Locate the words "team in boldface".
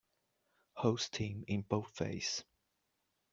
1.13-2.43